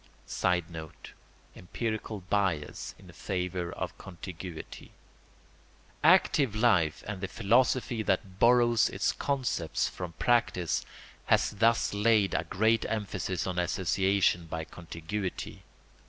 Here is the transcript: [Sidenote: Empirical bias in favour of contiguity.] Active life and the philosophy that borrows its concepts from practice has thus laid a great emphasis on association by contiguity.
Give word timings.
[Sidenote: 0.25 1.11
Empirical 1.55 2.21
bias 2.21 2.95
in 2.97 3.11
favour 3.11 3.71
of 3.71 3.95
contiguity.] 3.99 4.93
Active 6.03 6.55
life 6.55 7.03
and 7.07 7.21
the 7.21 7.27
philosophy 7.27 8.01
that 8.01 8.39
borrows 8.39 8.89
its 8.89 9.11
concepts 9.11 9.87
from 9.87 10.13
practice 10.13 10.83
has 11.27 11.51
thus 11.51 11.93
laid 11.93 12.33
a 12.33 12.45
great 12.45 12.83
emphasis 12.89 13.45
on 13.45 13.59
association 13.59 14.47
by 14.47 14.63
contiguity. 14.63 15.61